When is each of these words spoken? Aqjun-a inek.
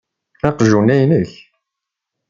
Aqjun-a 0.47 0.95
inek. 1.03 1.31